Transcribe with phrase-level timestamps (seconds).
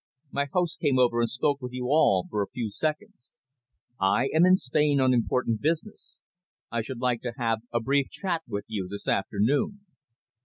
[0.31, 3.37] My host came over and spoke with you all for a few seconds.
[3.99, 6.15] I am in Spain on important business.
[6.71, 9.81] I should like to have a brief chat with you this afternoon."